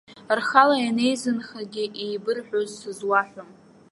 [0.37, 3.49] Рхала ианеизынхагьы еибырҳәоз сызуаҳәом.